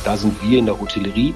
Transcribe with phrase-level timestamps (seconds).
[0.00, 1.34] Und da sind wir in der Hotellerie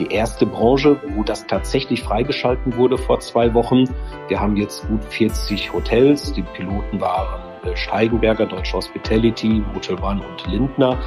[0.00, 3.84] die erste Branche, wo das tatsächlich freigeschalten wurde vor zwei Wochen.
[4.26, 6.32] Wir haben jetzt gut 40 Hotels.
[6.32, 10.98] Die Piloten waren äh, Steigenberger, Deutsche Hospitality, Hotel One und Lindner.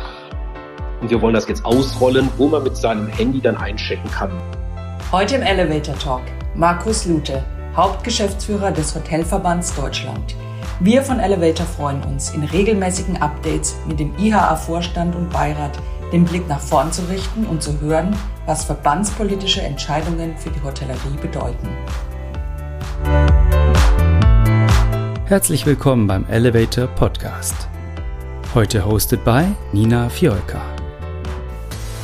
[1.02, 4.32] Und wir wollen das jetzt ausrollen, wo man mit seinem Handy dann einchecken kann.
[5.12, 6.22] Heute im Elevator Talk
[6.56, 7.44] Markus Lute,
[7.76, 10.38] Hauptgeschäftsführer des Hotelverbands Deutschland.
[10.80, 15.78] Wir von Elevator freuen uns, in regelmäßigen Updates mit dem IHA-Vorstand und Beirat
[16.14, 21.18] den Blick nach vorn zu richten und zu hören, was verbandspolitische Entscheidungen für die Hotellerie
[21.20, 21.68] bedeuten.
[25.26, 27.56] Herzlich willkommen beim Elevator Podcast.
[28.54, 30.62] Heute hostet bei Nina Fiolka.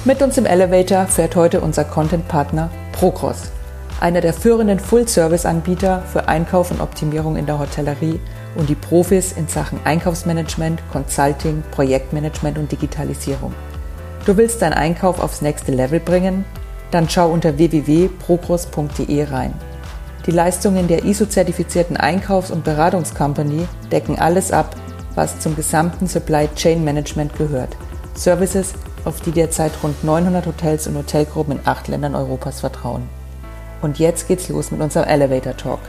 [0.06, 3.52] Mit uns im Elevator fährt heute unser Content-Partner Procross,
[4.00, 8.20] einer der führenden Full-Service-Anbieter für Einkauf und Optimierung in der Hotellerie
[8.56, 13.54] und die Profis in Sachen Einkaufsmanagement, Consulting, Projektmanagement und Digitalisierung.
[14.30, 16.46] Du willst deinen Einkauf aufs nächste Level bringen?
[16.92, 19.56] Dann schau unter www.progros.de rein.
[20.28, 24.76] Die Leistungen der ISO-zertifizierten Einkaufs- und Beratungscompany decken alles ab,
[25.16, 27.76] was zum gesamten Supply Chain Management gehört.
[28.14, 33.10] Services, auf die derzeit rund 900 Hotels und Hotelgruppen in acht Ländern Europas vertrauen.
[33.82, 35.80] Und jetzt geht's los mit unserem Elevator Talk.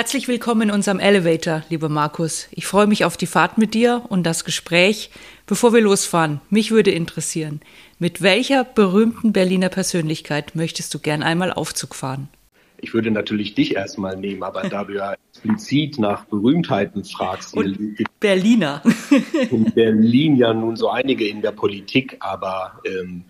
[0.00, 2.48] Herzlich willkommen in unserem Elevator, lieber Markus.
[2.52, 5.10] Ich freue mich auf die Fahrt mit dir und das Gespräch.
[5.44, 7.60] Bevor wir losfahren, mich würde interessieren,
[7.98, 12.30] mit welcher berühmten Berliner Persönlichkeit möchtest du gern einmal Aufzug fahren?
[12.78, 17.98] Ich würde natürlich dich erstmal nehmen, aber da du ja explizit nach Berühmtheiten fragst, und
[18.20, 18.82] Berliner.
[19.50, 23.24] in Berlin ja nun so einige in der Politik, aber ähm,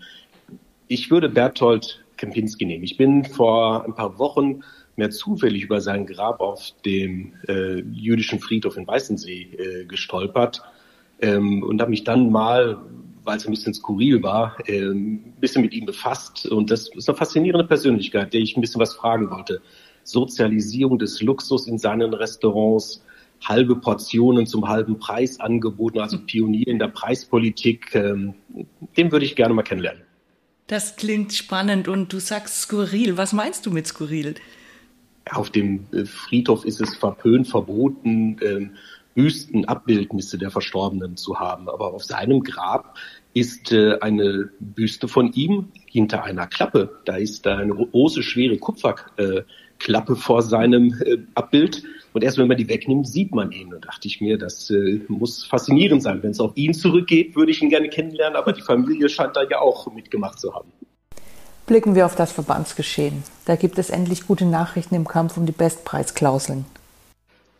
[0.87, 2.83] ich würde Berthold Kempinski nehmen.
[2.83, 4.61] Ich bin vor ein paar Wochen
[4.95, 10.61] mehr zufällig über sein Grab auf dem äh, jüdischen Friedhof in Weißensee äh, gestolpert
[11.19, 12.77] ähm, und habe mich dann mal,
[13.23, 16.45] weil es ein bisschen skurril war, äh, ein bisschen mit ihm befasst.
[16.45, 19.61] Und das ist eine faszinierende Persönlichkeit, der ich ein bisschen was fragen wollte.
[20.03, 23.03] Sozialisierung des Luxus in seinen Restaurants,
[23.43, 27.95] halbe Portionen zum halben Preis angeboten, also Pionier in der Preispolitik.
[27.95, 28.35] Ähm,
[28.95, 30.03] den würde ich gerne mal kennenlernen.
[30.71, 33.17] Das klingt spannend und du sagst skurril.
[33.17, 34.35] Was meinst du mit skurril?
[35.29, 38.71] Auf dem äh, Friedhof ist es verpönt, verboten, ähm,
[39.13, 41.67] Büstenabbildnisse der Verstorbenen zu haben.
[41.67, 42.97] Aber auf seinem Grab
[43.33, 47.01] ist äh, eine Büste von ihm hinter einer Klappe.
[47.03, 51.83] Da ist eine große, schwere Kupferklappe vor seinem äh, Abbild.
[52.13, 53.73] Und erst wenn man die wegnimmt, sieht man ihn.
[53.73, 56.21] Und dachte ich mir, das äh, muss faszinierend sein.
[56.21, 58.35] Wenn es auf ihn zurückgeht, würde ich ihn gerne kennenlernen.
[58.35, 60.71] Aber die Familie scheint da ja auch mitgemacht zu haben.
[61.67, 63.23] Blicken wir auf das Verbandsgeschehen.
[63.45, 66.65] Da gibt es endlich gute Nachrichten im Kampf um die Bestpreisklauseln.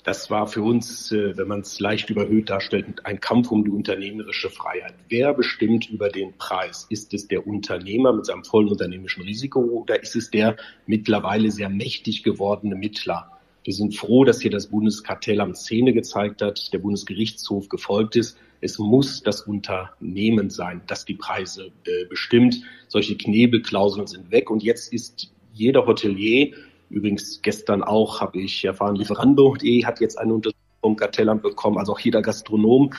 [0.04, 3.70] Das war für uns, äh, wenn man es leicht überhöht darstellt, ein Kampf um die
[3.70, 4.96] unternehmerische Freiheit.
[5.10, 6.88] Wer bestimmt über den Preis?
[6.90, 10.58] Ist es der Unternehmer mit seinem vollen unternehmerischen Risiko oder ist es der
[10.88, 13.41] mittlerweile sehr mächtig gewordene Mittler?
[13.64, 18.38] Wir sind froh, dass hier das Bundeskartellamt Szene gezeigt hat, der Bundesgerichtshof gefolgt ist.
[18.60, 22.62] Es muss das Unternehmen sein, das die Preise äh, bestimmt.
[22.88, 26.54] Solche Knebelklauseln sind weg und jetzt ist jeder Hotelier,
[26.90, 31.94] übrigens gestern auch habe ich erfahren, Lieferando.de hat jetzt eine Untersuchung vom Kartellamt bekommen, also
[31.94, 32.92] auch jeder Gastronom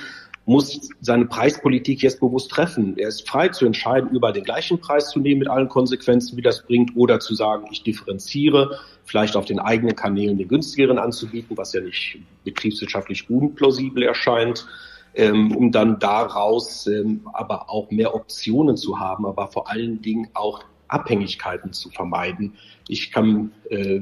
[0.44, 2.96] muss seine Preispolitik jetzt bewusst treffen.
[2.98, 6.42] Er ist frei zu entscheiden, überall den gleichen Preis zu nehmen mit allen Konsequenzen, wie
[6.42, 11.56] das bringt, oder zu sagen, ich differenziere, vielleicht auf den eigenen Kanälen den günstigeren anzubieten,
[11.56, 14.66] was ja nicht betriebswirtschaftlich unplausibel erscheint
[15.14, 20.28] ähm, um dann daraus ähm, aber auch mehr Optionen zu haben, aber vor allen Dingen
[20.34, 22.54] auch Abhängigkeiten zu vermeiden.
[22.88, 24.00] Ich kann äh,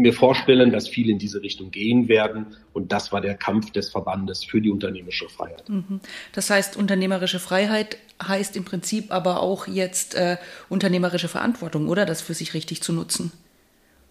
[0.00, 2.56] mir vorstellen, dass viele in diese Richtung gehen werden.
[2.72, 5.68] Und das war der Kampf des Verbandes für die unternehmerische Freiheit.
[5.68, 6.00] Mhm.
[6.32, 10.36] Das heißt, unternehmerische Freiheit heißt im Prinzip aber auch jetzt äh,
[10.68, 12.06] unternehmerische Verantwortung, oder?
[12.06, 13.32] Das für sich richtig zu nutzen.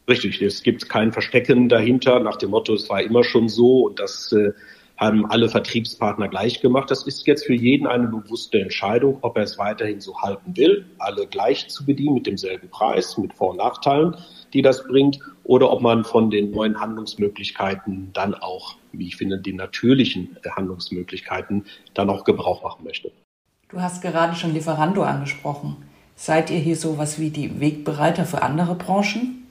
[0.07, 3.99] Richtig, es gibt kein Verstecken dahinter nach dem Motto, es war immer schon so und
[3.99, 4.51] das äh,
[4.97, 6.89] haben alle Vertriebspartner gleich gemacht.
[6.89, 10.85] Das ist jetzt für jeden eine bewusste Entscheidung, ob er es weiterhin so halten will,
[10.99, 14.15] alle gleich zu bedienen mit demselben Preis, mit Vor- und Nachteilen,
[14.55, 19.37] die das bringt, oder ob man von den neuen Handlungsmöglichkeiten dann auch, wie ich finde,
[19.37, 23.11] den natürlichen Handlungsmöglichkeiten dann auch Gebrauch machen möchte.
[23.69, 25.75] Du hast gerade schon Lieferando angesprochen.
[26.15, 29.45] Seid ihr hier sowas wie die Wegbereiter für andere Branchen?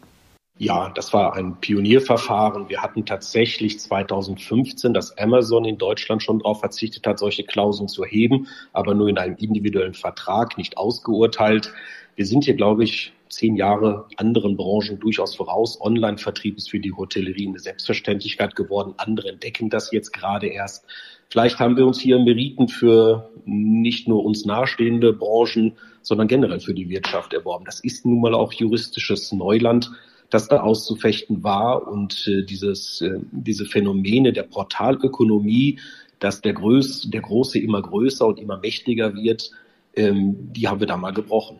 [0.56, 2.68] Ja, das war ein Pionierverfahren.
[2.68, 8.04] Wir hatten tatsächlich 2015, dass Amazon in Deutschland schon darauf verzichtet hat, solche Klauseln zu
[8.04, 11.72] heben, aber nur in einem individuellen Vertrag, nicht ausgeurteilt.
[12.14, 15.80] Wir sind hier, glaube ich, zehn Jahre anderen Branchen durchaus voraus.
[15.80, 18.94] Online-Vertrieb ist für die Hotellerie eine Selbstverständlichkeit geworden.
[18.96, 20.86] Andere entdecken das jetzt gerade erst.
[21.28, 25.72] Vielleicht haben wir uns hier Meriten für nicht nur uns nahestehende Branchen,
[26.02, 27.64] sondern generell für die Wirtschaft erworben.
[27.64, 29.90] Das ist nun mal auch juristisches Neuland,
[30.30, 35.78] das da auszufechten war und äh, dieses, äh, diese Phänomene der Portalökonomie,
[36.18, 39.50] dass der, Größ, der Große immer größer und immer mächtiger wird,
[39.96, 41.58] ähm, die haben wir da mal gebrochen.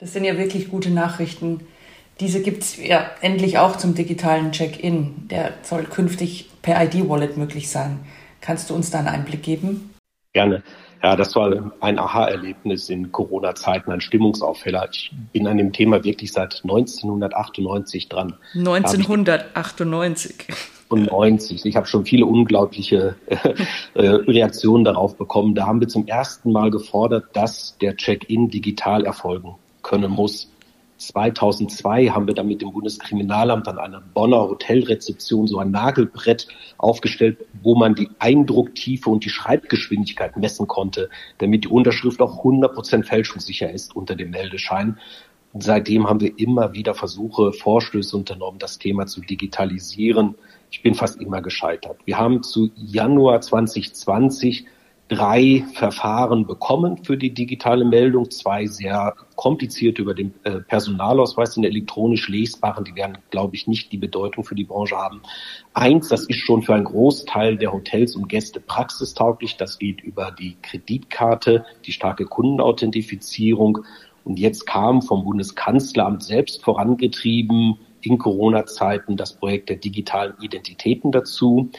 [0.00, 1.66] Das sind ja wirklich gute Nachrichten.
[2.20, 5.26] Diese gibt es ja endlich auch zum digitalen Check-in.
[5.28, 7.98] Der soll künftig per ID-Wallet möglich sein.
[8.40, 9.90] Kannst du uns da einen Einblick geben?
[10.34, 10.62] Gerne.
[11.02, 14.88] Ja, das war ein Aha-Erlebnis in Corona-Zeiten, ein Stimmungsaufheller.
[14.92, 18.36] Ich bin an dem Thema wirklich seit 1998 dran.
[18.54, 20.46] 1998.
[20.90, 21.66] Und 90.
[21.66, 23.16] Ich habe schon viele unglaubliche
[23.94, 25.56] äh, Reaktionen darauf bekommen.
[25.56, 29.56] Da haben wir zum ersten Mal gefordert, dass der Check-in digital erfolgen
[29.88, 30.50] können muss.
[30.98, 37.38] 2002 haben wir dann mit dem Bundeskriminalamt an einer Bonner Hotelrezeption so ein Nagelbrett aufgestellt,
[37.62, 41.08] wo man die Eindrucktiefe und die Schreibgeschwindigkeit messen konnte,
[41.38, 44.98] damit die Unterschrift auch 100 Prozent fälschungssicher ist unter dem Meldeschein.
[45.52, 50.34] Und seitdem haben wir immer wieder Versuche, Vorstöße unternommen, das Thema zu digitalisieren.
[50.70, 51.98] Ich bin fast immer gescheitert.
[52.04, 54.66] Wir haben zu Januar 2020
[55.08, 58.30] drei Verfahren bekommen für die digitale Meldung.
[58.30, 62.84] Zwei sehr kompliziert über den äh, Personalausweis, den elektronisch lesbaren.
[62.84, 65.22] Die werden, glaube ich, nicht die Bedeutung für die Branche haben.
[65.72, 69.56] Eins, das ist schon für einen Großteil der Hotels und Gäste praxistauglich.
[69.56, 73.78] Das geht über die Kreditkarte, die starke Kundenauthentifizierung.
[74.24, 81.70] Und jetzt kam vom Bundeskanzleramt selbst vorangetrieben in Corona-Zeiten das Projekt der digitalen Identitäten dazu.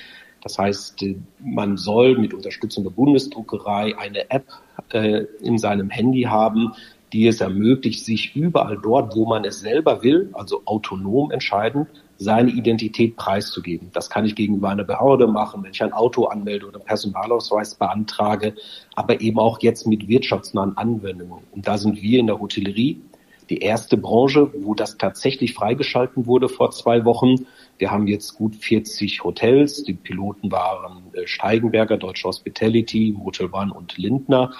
[0.41, 4.45] Das heißt, äh, man soll mit Unterstützung der Bundesdruckerei eine App
[4.91, 6.73] äh, in seinem Handy haben,
[7.13, 11.87] die es ermöglicht, sich überall dort, wo man es selber will, also autonom entscheiden,
[12.17, 13.89] seine Identität preiszugeben.
[13.93, 18.55] Das kann ich gegenüber einer Behörde machen, wenn ich ein Auto anmelde oder Personalausweis beantrage,
[18.93, 21.45] aber eben auch jetzt mit wirtschaftsnahen Anwendungen.
[21.51, 23.01] Und da sind wir in der Hotellerie
[23.49, 27.47] die erste Branche, wo das tatsächlich freigeschalten wurde vor zwei Wochen.
[27.79, 29.83] Wir haben jetzt gut 40 Hotels.
[29.83, 34.53] Die Piloten waren äh, Steigenberger, Deutsche Hospitality, Motel One und Lindner.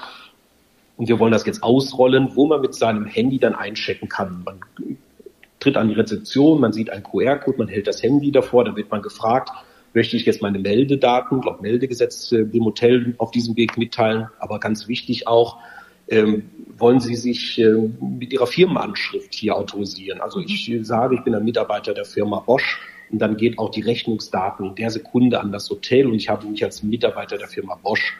[0.96, 4.44] Und wir wollen das jetzt ausrollen, wo man mit seinem Handy dann einchecken kann.
[4.46, 4.60] Man
[5.60, 8.90] tritt an die Rezeption, man sieht einen QR-Code, man hält das Handy davor, dann wird
[8.90, 9.50] man gefragt,
[9.94, 14.60] möchte ich jetzt meine Meldedaten, laut Meldegesetz äh, dem Hotel auf diesem Weg mitteilen, aber
[14.60, 15.58] ganz wichtig auch,
[16.08, 20.22] ähm, wollen Sie sich äh, mit Ihrer Firmenanschrift hier autorisieren?
[20.22, 20.84] Also ich mhm.
[20.86, 22.80] sage, ich bin ein Mitarbeiter der Firma Bosch
[23.12, 26.48] und dann geht auch die Rechnungsdaten in der Sekunde an das Hotel und ich habe
[26.48, 28.18] mich als Mitarbeiter der Firma Bosch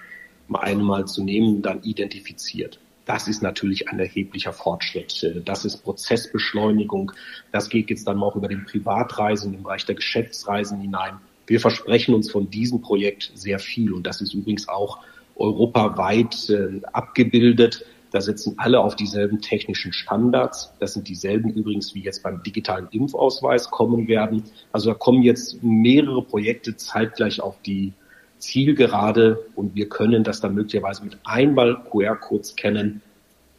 [0.48, 2.80] mal einmal zu nehmen, dann identifiziert.
[3.06, 5.42] Das ist natürlich ein erheblicher Fortschritt.
[5.46, 7.12] Das ist Prozessbeschleunigung.
[7.52, 11.18] Das geht jetzt dann auch über den Privatreisen im Bereich der Geschäftsreisen hinein.
[11.48, 15.00] Wir versprechen uns von diesem Projekt sehr viel und das ist übrigens auch
[15.36, 17.84] europaweit äh, abgebildet.
[18.12, 20.74] Da sitzen alle auf dieselben technischen Standards.
[20.80, 24.44] Das sind dieselben übrigens, wie jetzt beim digitalen Impfausweis kommen werden.
[24.72, 27.94] Also da kommen jetzt mehrere Projekte zeitgleich auf die
[28.40, 33.02] Zielgerade und wir können das dann möglicherweise mit einmal QR-Codes kennen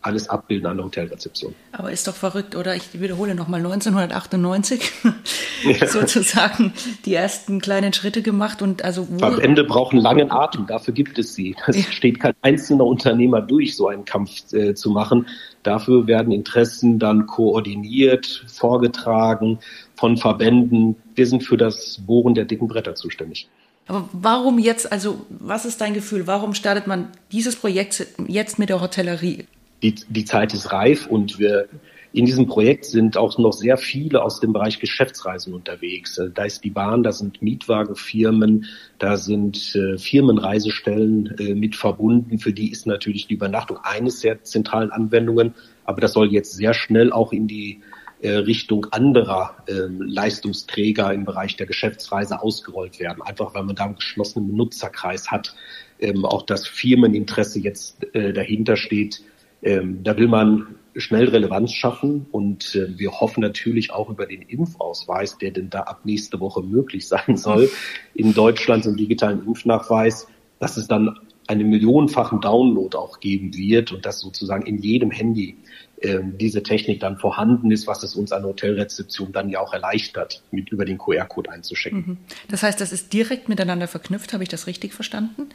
[0.03, 1.55] alles abbilden an der Hotelrezeption.
[1.73, 2.75] Aber ist doch verrückt, oder?
[2.75, 4.93] Ich wiederhole nochmal 1998
[5.65, 5.87] ja.
[5.87, 6.73] sozusagen
[7.05, 9.07] die ersten kleinen Schritte gemacht und also
[9.41, 11.55] Ende brauchen langen Atem, dafür gibt es sie.
[11.67, 11.83] Es ja.
[11.93, 15.27] steht kein einzelner Unternehmer durch, so einen Kampf äh, zu machen.
[15.63, 19.59] Dafür werden Interessen dann koordiniert, vorgetragen
[19.97, 20.97] von Verbänden.
[21.15, 23.49] Wir sind für das Bohren der dicken Bretter zuständig.
[23.87, 26.27] Aber warum jetzt, also was ist dein Gefühl?
[26.27, 29.47] Warum startet man dieses Projekt jetzt mit der Hotellerie?
[29.83, 31.69] Die, die Zeit ist reif und wir
[32.13, 36.19] in diesem Projekt sind auch noch sehr viele aus dem Bereich Geschäftsreisen unterwegs.
[36.19, 38.67] Äh, da ist die Bahn, da sind Mietwagenfirmen,
[38.99, 42.39] da sind äh, Firmenreisestellen äh, mit verbunden.
[42.39, 45.55] Für die ist natürlich die Übernachtung eines der zentralen Anwendungen.
[45.85, 47.81] Aber das soll jetzt sehr schnell auch in die
[48.23, 53.23] äh, Richtung anderer ähm, Leistungsträger im Bereich der Geschäftsreise ausgerollt werden.
[53.23, 55.55] Einfach weil man da einen geschlossenen Benutzerkreis hat.
[56.01, 59.23] Ähm, auch das Firmeninteresse jetzt äh, dahinter steht,
[59.63, 64.43] ähm, da will man schnell Relevanz schaffen und äh, wir hoffen natürlich auch über den
[64.43, 67.71] Impfausweis, der denn da ab nächste Woche möglich sein soll,
[68.15, 70.27] in Deutschland so digitalen Impfnachweis,
[70.59, 75.57] dass es dann einen millionenfachen Download auch geben wird und dass sozusagen in jedem Handy
[76.01, 80.45] äh, diese Technik dann vorhanden ist, was es uns an Hotelrezeption dann ja auch erleichtert,
[80.53, 82.05] mit über den QR-Code einzuschecken.
[82.07, 82.17] Mhm.
[82.49, 85.49] Das heißt, das ist direkt miteinander verknüpft, habe ich das richtig verstanden?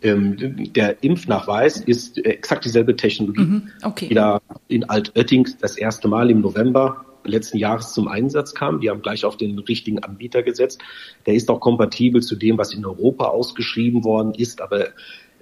[0.00, 3.40] Ähm, der Impfnachweis ist exakt dieselbe Technologie.
[3.40, 4.10] Mhm, okay.
[4.10, 8.80] Wieder in Altötting das erste Mal im November letzten Jahres zum Einsatz kam.
[8.80, 10.80] Die haben gleich auf den richtigen Anbieter gesetzt.
[11.26, 14.88] Der ist auch kompatibel zu dem, was in Europa ausgeschrieben worden ist, aber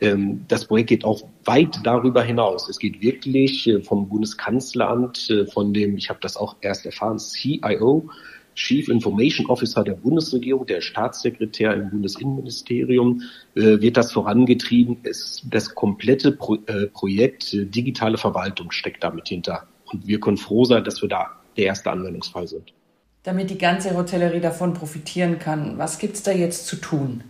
[0.01, 2.69] ähm, das Projekt geht auch weit darüber hinaus.
[2.69, 7.19] Es geht wirklich äh, vom Bundeskanzleramt, äh, von dem, ich habe das auch erst erfahren,
[7.19, 8.11] CIO,
[8.57, 13.23] Chief Information Officer der Bundesregierung, der Staatssekretär im Bundesinnenministerium,
[13.55, 14.97] äh, wird das vorangetrieben.
[15.05, 19.69] Es, das komplette Pro, äh, Projekt äh, digitale Verwaltung steckt damit hinter.
[19.93, 22.73] Und wir können froh sein, dass wir da der erste Anwendungsfall sind.
[23.23, 27.23] Damit die ganze Hotellerie davon profitieren kann, was gibt es da jetzt zu tun?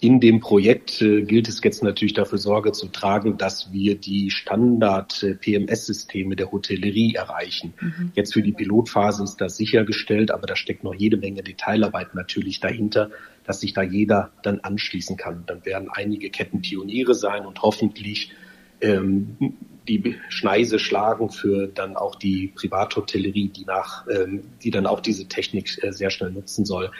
[0.00, 4.30] In dem Projekt äh, gilt es jetzt natürlich dafür Sorge zu tragen, dass wir die
[4.30, 7.74] Standard-PMS-Systeme der Hotellerie erreichen.
[7.80, 8.12] Mhm.
[8.14, 12.60] Jetzt für die Pilotphase ist das sichergestellt, aber da steckt noch jede Menge Detailarbeit natürlich
[12.60, 13.10] dahinter,
[13.44, 15.42] dass sich da jeder dann anschließen kann.
[15.46, 18.30] Dann werden einige Ketten Pioniere sein und hoffentlich
[18.80, 19.36] ähm,
[19.88, 25.26] die Schneise schlagen für dann auch die Privathotellerie, die nach, ähm, die dann auch diese
[25.26, 26.92] Technik äh, sehr schnell nutzen soll.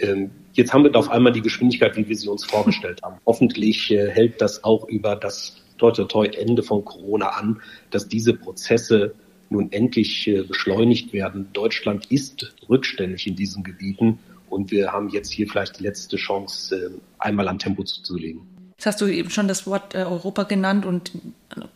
[0.00, 3.16] Ähm, jetzt haben wir auf einmal die Geschwindigkeit, wie wir sie uns vorgestellt haben.
[3.26, 8.08] Hoffentlich äh, hält das auch über das toi, toi, toi Ende von Corona an, dass
[8.08, 9.14] diese Prozesse
[9.48, 11.48] nun endlich äh, beschleunigt werden.
[11.52, 16.76] Deutschland ist rückständig in diesen Gebieten und wir haben jetzt hier vielleicht die letzte Chance,
[16.76, 18.42] äh, einmal am Tempo zuzulegen.
[18.76, 21.12] Jetzt hast du eben schon das Wort Europa genannt und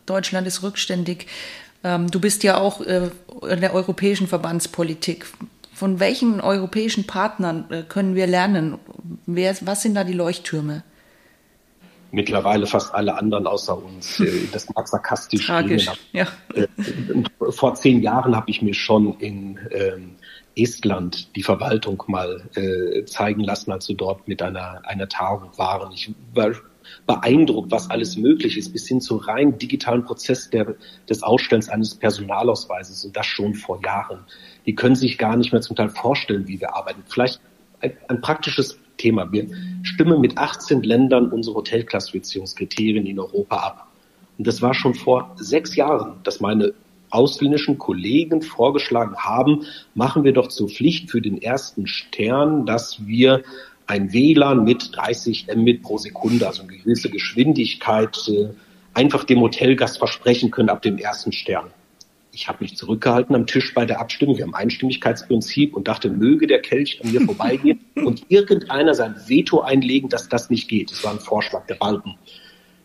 [0.05, 1.27] Deutschland ist rückständig.
[1.83, 5.27] Ähm, du bist ja auch in der europäischen Verbandspolitik.
[5.75, 8.79] Von welchen europäischen Partnern äh, können wir lernen?
[9.25, 10.85] Wer, was sind da die Leuchttürme?
[12.11, 14.21] Mittlerweile fast alle anderen außer uns.
[14.21, 16.27] Äh, das mag sarkastisch Tragisch, ja.
[16.53, 16.67] Äh,
[17.49, 20.15] vor zehn Jahren habe ich mir schon in ähm,
[20.55, 22.41] Estland die Verwaltung mal
[23.07, 25.91] zeigen lassen, als wir dort mit einer, einer Tagung waren.
[25.91, 26.53] Ich war
[27.05, 30.75] beeindruckt, was alles möglich ist, bis hin zu rein digitalen Prozess der,
[31.09, 34.25] des Ausstellens eines Personalausweises und das schon vor Jahren
[34.65, 37.03] die können sich gar nicht mehr zum Teil vorstellen, wie wir arbeiten.
[37.07, 37.39] Vielleicht
[37.81, 39.31] ein, ein praktisches Thema.
[39.31, 39.47] Wir
[39.83, 43.87] stimmen mit 18 Ländern unsere Hotelklassifizierungskriterien in Europa ab.
[44.37, 46.73] Und das war schon vor sechs Jahren, dass meine
[47.09, 53.43] ausländischen Kollegen vorgeschlagen haben, machen wir doch zur Pflicht für den ersten Stern, dass wir
[53.87, 58.49] ein WLAN mit 30 Mbit pro Sekunde, also eine gewisse Geschwindigkeit, äh,
[58.93, 61.71] einfach dem Hotelgast versprechen können ab dem ersten Stern
[62.35, 64.37] ich habe mich zurückgehalten am Tisch bei der Abstimmung.
[64.37, 69.61] Wir haben Einstimmigkeitsprinzip und dachte, möge der Kelch an mir vorbeigehen und irgendeiner sein Veto
[69.61, 70.91] einlegen, dass das nicht geht.
[70.91, 72.17] Das war ein Vorschlag der Balken.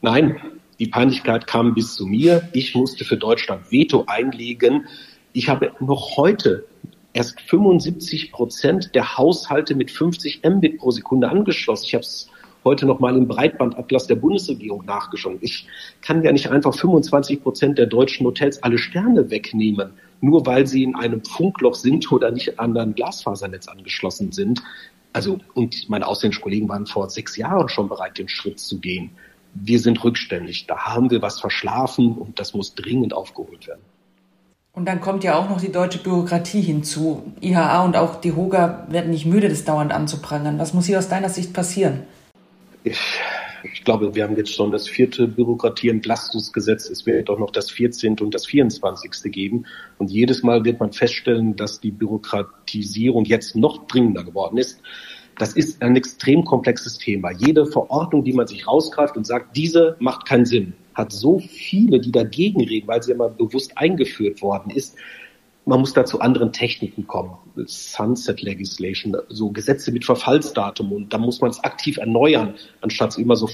[0.03, 0.41] Nein,
[0.79, 2.49] die Peinlichkeit kam bis zu mir.
[2.53, 4.87] Ich musste für Deutschland Veto einlegen.
[5.33, 6.65] Ich habe noch heute
[7.13, 11.87] erst 75 Prozent der Haushalte mit 50 Mbit pro Sekunde angeschlossen.
[11.87, 12.31] Ich habe es
[12.65, 15.39] heute noch mal im Breitbandatlas der Bundesregierung nachgeschaut.
[15.41, 15.67] Ich
[16.03, 19.91] kann ja nicht einfach 25 Prozent der deutschen Hotels alle Sterne wegnehmen,
[20.21, 24.63] nur weil sie in einem Funkloch sind oder nicht an ein Glasfasernetz angeschlossen sind.
[25.13, 29.11] Also, und meine ausländischen Kollegen waren vor sechs Jahren schon bereit, den Schritt zu gehen.
[29.55, 30.67] Wir sind rückständig.
[30.67, 33.81] Da haben wir was verschlafen und das muss dringend aufgeholt werden.
[34.73, 37.33] Und dann kommt ja auch noch die deutsche Bürokratie hinzu.
[37.41, 40.61] IHA und auch die HOGA werden nicht müde, das dauernd anzuprangern.
[40.61, 42.05] Was muss hier aus deiner Sicht passieren?
[42.85, 42.99] Ich,
[43.63, 46.89] ich glaube, wir haben jetzt schon das vierte Bürokratieentlastungsgesetz.
[46.89, 48.19] Es wird auch noch das 14.
[48.21, 49.31] und das 24.
[49.33, 49.67] geben.
[49.99, 54.81] Und jedes Mal wird man feststellen, dass die Bürokratisierung jetzt noch dringender geworden ist.
[55.39, 57.31] Das ist ein extrem komplexes Thema.
[57.31, 62.01] Jede Verordnung, die man sich rausgreift und sagt, diese macht keinen Sinn, hat so viele,
[62.01, 64.97] die dagegen reden, weil sie immer bewusst eingeführt worden ist,
[65.71, 67.31] man muss da zu anderen Techniken kommen.
[67.67, 73.37] Sunset Legislation, so Gesetze mit Verfallsdatum und da muss man es aktiv erneuern, anstatt immer
[73.37, 73.49] so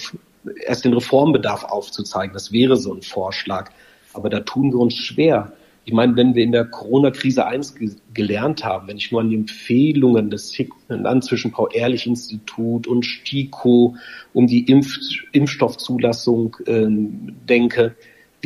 [0.66, 2.32] erst den Reformbedarf aufzuzeigen.
[2.32, 3.70] Das wäre so ein Vorschlag.
[4.14, 5.52] Aber da tun wir uns schwer.
[5.84, 9.28] Ich meine, wenn wir in der Corona-Krise eins ge gelernt haben, wenn ich nur an
[9.28, 10.56] die Empfehlungen des
[10.88, 13.94] dann zwischen Paul-Ehrlich-Institut und STIKO
[14.32, 14.96] um die Impf
[15.32, 17.94] Impfstoffzulassung äh, denke,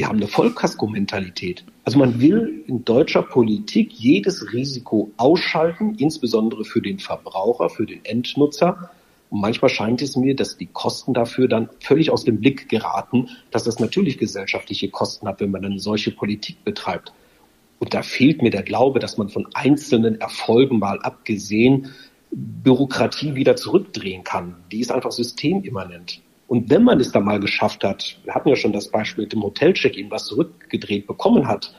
[0.01, 1.63] wir haben eine Vollkasko-Mentalität.
[1.85, 8.03] Also man will in deutscher Politik jedes Risiko ausschalten, insbesondere für den Verbraucher, für den
[8.07, 8.89] Endnutzer.
[9.29, 13.29] Und manchmal scheint es mir, dass die Kosten dafür dann völlig aus dem Blick geraten,
[13.51, 17.13] dass das natürlich gesellschaftliche Kosten hat, wenn man eine solche Politik betreibt.
[17.79, 21.91] Und da fehlt mir der Glaube, dass man von einzelnen Erfolgen mal abgesehen
[22.31, 24.57] Bürokratie wieder zurückdrehen kann.
[24.73, 26.23] Die ist einfach systemimmanent.
[26.51, 29.33] Und wenn man es dann mal geschafft hat, wir hatten ja schon das Beispiel mit
[29.33, 31.73] dem Hotel-Check-In, was zurückgedreht bekommen hat,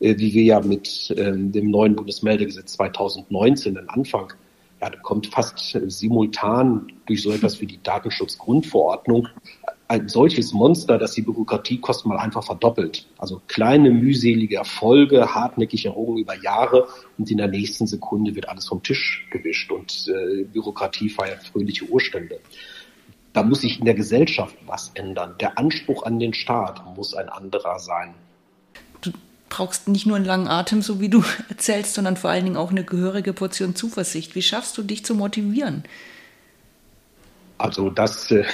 [0.00, 4.34] äh, wie wir ja mit ähm, dem neuen Bundesmeldegesetz 2019, den Anfang,
[4.82, 9.28] ja, da kommt fast simultan durch so etwas wie die Datenschutzgrundverordnung
[9.88, 13.06] ein solches Monster, dass die Bürokratiekosten mal einfach verdoppelt.
[13.16, 18.68] Also kleine mühselige Erfolge, hartnäckig errungen über Jahre und in der nächsten Sekunde wird alles
[18.68, 22.40] vom Tisch gewischt und äh, Bürokratie feiert fröhliche Urstände.
[23.32, 25.34] Da muss sich in der Gesellschaft was ändern.
[25.40, 28.14] Der Anspruch an den Staat muss ein anderer sein.
[29.00, 29.12] Du
[29.48, 32.70] brauchst nicht nur einen langen Atem, so wie du erzählst, sondern vor allen Dingen auch
[32.70, 34.34] eine gehörige Portion Zuversicht.
[34.34, 35.84] Wie schaffst du dich zu motivieren?
[37.58, 38.44] Also das äh,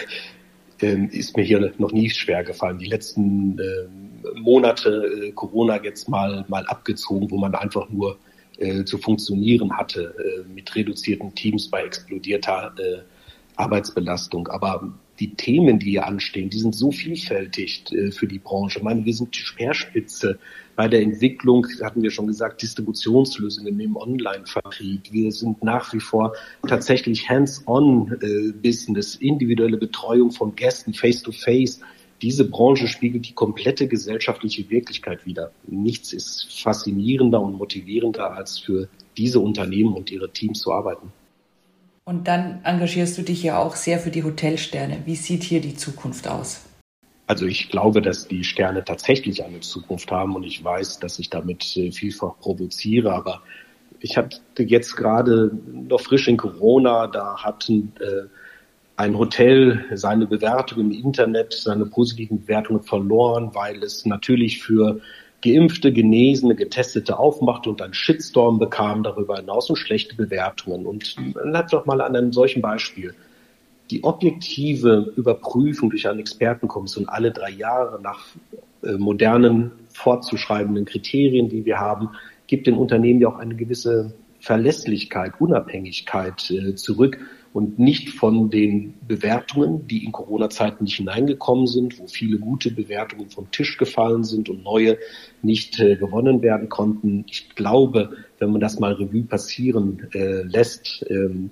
[0.80, 2.78] ähm, ist mir hier noch nie schwer gefallen.
[2.78, 8.18] Die letzten äh, Monate äh, Corona jetzt mal mal abgezogen, wo man einfach nur
[8.58, 13.02] äh, zu funktionieren hatte äh, mit reduzierten Teams bei explodierter äh,
[13.56, 14.48] Arbeitsbelastung.
[14.48, 18.78] Aber die Themen, die hier anstehen, die sind so vielfältig äh, für die Branche.
[18.78, 20.38] Ich meine, wir sind die Speerspitze
[20.76, 25.12] bei der Entwicklung, hatten wir schon gesagt, Distributionslösungen im Online-Vertrieb.
[25.12, 26.34] Wir sind nach wie vor
[26.66, 31.78] tatsächlich Hands-on-Business, äh, individuelle Betreuung von Gästen, face-to-face.
[31.78, 31.80] -face.
[32.22, 35.52] Diese Branche spiegelt die komplette gesellschaftliche Wirklichkeit wider.
[35.66, 41.12] Nichts ist faszinierender und motivierender, als für diese Unternehmen und ihre Teams zu arbeiten.
[42.06, 45.02] Und dann engagierst du dich ja auch sehr für die Hotelsterne.
[45.06, 46.60] Wie sieht hier die Zukunft aus?
[47.26, 51.30] Also ich glaube, dass die Sterne tatsächlich eine Zukunft haben und ich weiß, dass ich
[51.30, 53.42] damit äh, vielfach provoziere, aber
[54.00, 58.28] ich hatte jetzt gerade noch frisch in Corona, da hatten äh,
[58.96, 65.00] ein Hotel seine Bewertung im Internet, seine positiven Bewertungen verloren, weil es natürlich für
[65.44, 70.86] Geimpfte, Genesene, Getestete aufmachte und einen Shitstorm bekam darüber hinaus und schlechte Bewertungen.
[70.86, 73.14] Und bleibt doch mal an einem solchen Beispiel.
[73.90, 78.26] Die objektive Überprüfung durch eine Expertenkommission alle drei Jahre nach
[78.82, 82.08] äh, modernen, fortzuschreibenden Kriterien, die wir haben,
[82.46, 87.18] gibt den Unternehmen ja auch eine gewisse Verlässlichkeit, Unabhängigkeit äh, zurück
[87.54, 93.30] und nicht von den Bewertungen, die in Corona-Zeiten nicht hineingekommen sind, wo viele gute Bewertungen
[93.30, 94.98] vom Tisch gefallen sind und neue
[95.40, 97.24] nicht äh, gewonnen werden konnten.
[97.30, 101.50] Ich glaube, wenn man das mal Revue passieren äh, lässt, ähm,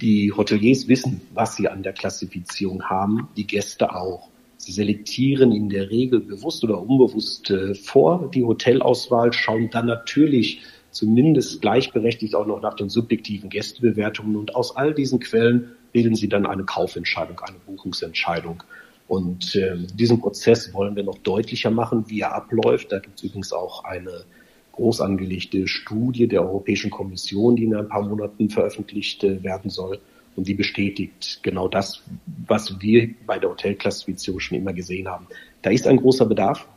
[0.00, 4.28] die Hoteliers wissen, was sie an der Klassifizierung haben, die Gäste auch.
[4.58, 10.60] Sie selektieren in der Regel bewusst oder unbewusst äh, vor die Hotelauswahl, schauen dann natürlich
[10.90, 14.36] zumindest gleichberechtigt auch noch nach den subjektiven Gästebewertungen.
[14.36, 18.62] Und aus all diesen Quellen bilden sie dann eine Kaufentscheidung, eine Buchungsentscheidung.
[19.06, 22.92] Und äh, diesen Prozess wollen wir noch deutlicher machen, wie er abläuft.
[22.92, 24.24] Da gibt es übrigens auch eine
[24.72, 29.98] groß angelegte Studie der Europäischen Kommission, die in ein paar Monaten veröffentlicht äh, werden soll.
[30.36, 32.02] Und die bestätigt genau das,
[32.46, 35.26] was wir bei der Hotelklassifizierung schon immer gesehen haben.
[35.62, 36.68] Da ist ein großer Bedarf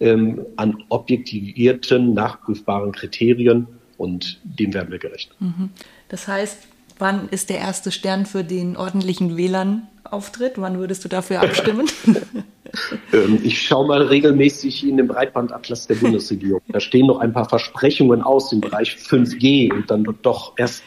[0.00, 5.30] ähm, an objektivierten, nachprüfbaren Kriterien und dem werden wir gerecht.
[5.40, 5.70] Mhm.
[6.08, 6.58] Das heißt,
[6.98, 10.54] wann ist der erste Stern für den ordentlichen WLAN-Auftritt?
[10.56, 11.88] Wann würdest du dafür abstimmen?
[13.12, 16.60] Ähm, ich schaue mal regelmäßig in den Breitbandatlas der Bundesregierung.
[16.68, 20.82] Da stehen noch ein paar Versprechungen aus im Bereich 5G und dann doch erst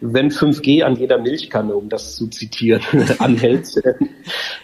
[0.00, 2.82] wenn 5G an jeder Milchkanne, um das zu zitieren,
[3.18, 3.68] anhält,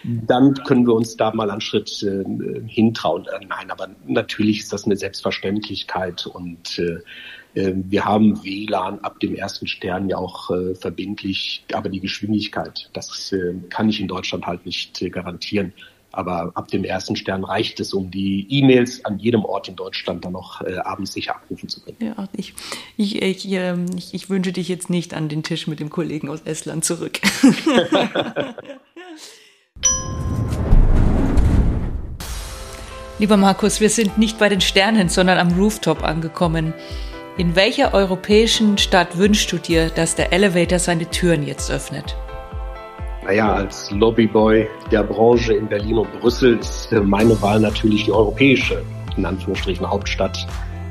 [0.03, 2.23] dann können wir uns da mal einen Schritt äh,
[2.67, 3.25] hintrauen.
[3.25, 6.99] Äh, nein, aber natürlich ist das eine Selbstverständlichkeit und äh,
[7.59, 12.89] äh wir haben WLAN ab dem ersten Stern ja auch äh, verbindlich, aber die Geschwindigkeit,
[12.93, 15.73] das äh, kann ich in Deutschland halt nicht äh, garantieren.
[16.15, 20.23] Aber ab dem ersten Stern reicht es, um die E-Mails an jedem Ort in Deutschland
[20.23, 21.97] dann noch äh, abends sicher abrufen zu können.
[21.99, 22.53] Ja, ich,
[22.95, 26.29] ich, ich, äh, ich, ich wünsche dich jetzt nicht an den Tisch mit dem Kollegen
[26.29, 27.19] aus Estland zurück.
[33.19, 36.73] Lieber Markus, wir sind nicht bei den Sternen, sondern am Rooftop angekommen.
[37.37, 42.15] In welcher europäischen Stadt wünschst du dir, dass der Elevator seine Türen jetzt öffnet?
[43.25, 48.11] Naja, als Lobbyboy der Branche in Berlin und Brüssel ist äh, meine Wahl natürlich die
[48.11, 48.83] europäische,
[49.17, 50.45] in Anführungsstrichen Hauptstadt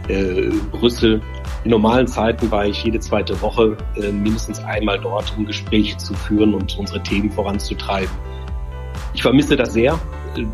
[0.08, 1.22] äh, Brüssel.
[1.62, 6.12] In normalen Zeiten war ich jede zweite Woche äh, mindestens einmal dort, um Gespräche zu
[6.12, 8.10] führen und unsere Themen voranzutreiben.
[9.14, 9.96] Ich vermisse das sehr.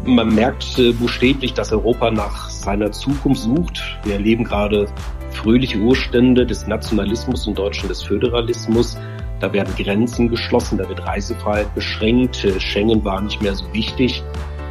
[0.04, 3.82] Man merkt äh, buchstäblich, dass Europa nach seiner Zukunft sucht.
[4.04, 4.86] Wir erleben gerade
[5.30, 8.98] fröhliche Urstände des Nationalismus und Deutschen des Föderalismus.
[9.40, 12.46] Da werden Grenzen geschlossen, da wird Reisefreiheit beschränkt.
[12.59, 14.22] Schengen war nicht mehr so wichtig.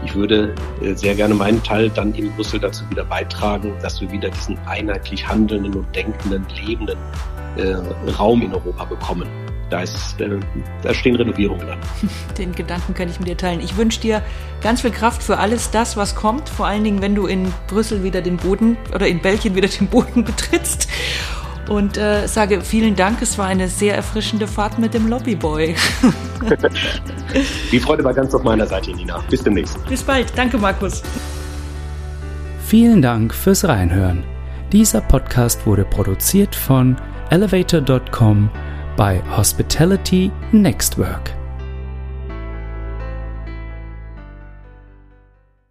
[0.05, 4.09] Ich würde äh, sehr gerne meinen Teil dann in Brüssel dazu wieder beitragen, dass wir
[4.11, 6.97] wieder diesen einheitlich handelnden und denkenden, lebenden
[7.57, 7.73] äh,
[8.11, 9.27] Raum in Europa bekommen.
[9.69, 10.39] Da, ist, äh,
[10.81, 11.79] da stehen Renovierungen an.
[12.37, 13.59] Den Gedanken kann ich mit dir teilen.
[13.59, 14.23] Ich wünsche dir
[14.61, 16.47] ganz viel Kraft für alles das, was kommt.
[16.47, 19.87] Vor allen Dingen, wenn du in Brüssel wieder den Boden oder in Belgien wieder den
[19.87, 20.87] Boden betrittst
[21.69, 23.21] und äh, sage vielen Dank.
[23.21, 25.75] Es war eine sehr erfrischende Fahrt mit dem Lobbyboy.
[27.71, 29.23] Die Freude war ganz auf meiner Seite, Nina.
[29.29, 29.83] Bis demnächst.
[29.87, 30.31] Bis bald.
[30.35, 31.03] Danke, Markus.
[32.65, 34.23] Vielen Dank fürs Reinhören.
[34.71, 36.95] Dieser Podcast wurde produziert von
[37.31, 38.49] elevator.com
[38.95, 41.38] bei Hospitality Nextwork.